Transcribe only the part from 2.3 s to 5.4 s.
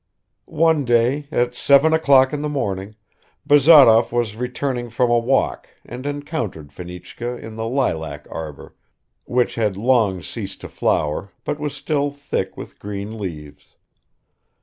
in the morning, Bazarov was returning from a